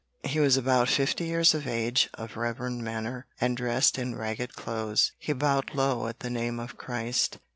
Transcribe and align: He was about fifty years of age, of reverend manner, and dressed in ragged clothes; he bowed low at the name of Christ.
He 0.23 0.39
was 0.39 0.57
about 0.57 0.89
fifty 0.89 1.25
years 1.27 1.53
of 1.53 1.67
age, 1.67 2.09
of 2.15 2.35
reverend 2.35 2.83
manner, 2.83 3.27
and 3.39 3.55
dressed 3.55 3.99
in 3.99 4.15
ragged 4.15 4.55
clothes; 4.55 5.11
he 5.19 5.31
bowed 5.31 5.75
low 5.75 6.07
at 6.07 6.21
the 6.21 6.29
name 6.31 6.59
of 6.59 6.75
Christ. 6.75 7.37